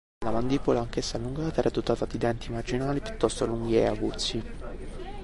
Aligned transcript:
La 0.25 0.31
mandibola, 0.31 0.79
anch’essa 0.79 1.17
allungata, 1.17 1.59
era 1.59 1.69
dotata 1.69 2.07
di 2.07 2.17
denti 2.17 2.51
marginali 2.51 3.01
piuttosto 3.01 3.45
lunghi 3.45 3.75
e 3.75 3.85
aguzzi. 3.85 4.43